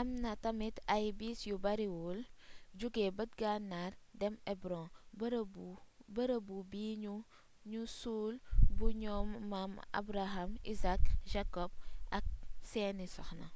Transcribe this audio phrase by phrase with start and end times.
[0.00, 2.18] am na tamit ay bis yu bariwul
[2.78, 4.88] jóge bët gannaar dem hebron
[6.14, 6.84] bërëbu bi
[7.70, 8.34] nu suul
[8.76, 11.02] bu ñoom maam abraham isaac
[11.32, 11.70] jacob
[12.16, 12.24] ak
[12.70, 13.48] seeni soxna